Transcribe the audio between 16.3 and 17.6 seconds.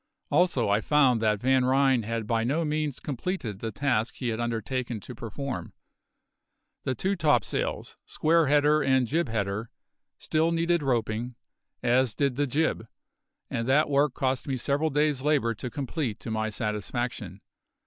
my satisfaction.